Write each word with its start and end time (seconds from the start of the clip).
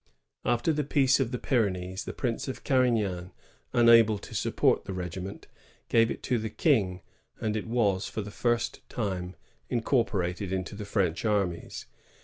After 0.43 0.73
the 0.73 0.83
peace 0.83 1.19
of 1.19 1.29
the 1.29 1.37
Pyrenees, 1.37 2.05
the 2.05 2.11
Prince 2.11 2.47
of 2.47 2.63
Garignan, 2.63 3.29
unable 3.71 4.17
to 4.17 4.33
support 4.33 4.85
the 4.85 4.93
regiment, 4.93 5.45
gave 5.89 6.09
it 6.09 6.23
to 6.23 6.39
the 6.39 6.49
King, 6.49 7.01
and 7.39 7.55
it 7.55 7.67
was, 7.67 8.07
for 8.07 8.23
the 8.23 8.31
first 8.31 8.79
time, 8.89 9.35
incorporated 9.69 10.51
into 10.51 10.73
the 10.73 10.85
French 10.85 11.23
armies. 11.23 11.85